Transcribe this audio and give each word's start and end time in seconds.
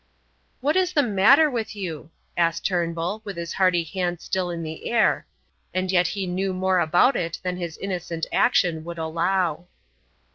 "What 0.61 0.75
is 0.75 0.93
the 0.93 1.03
matter 1.03 1.47
with 1.47 1.75
you?" 1.75 2.09
asked 2.35 2.65
Turnbull, 2.65 3.21
with 3.23 3.37
his 3.37 3.53
hearty 3.53 3.83
hand 3.83 4.19
still 4.19 4.49
in 4.49 4.63
the 4.63 4.89
air; 4.89 5.27
and 5.75 5.91
yet 5.91 6.07
he 6.07 6.25
knew 6.25 6.55
more 6.55 6.79
about 6.79 7.15
it 7.15 7.37
than 7.43 7.57
his 7.57 7.77
innocent 7.77 8.25
action 8.31 8.83
would 8.83 8.97
allow. 8.97 9.67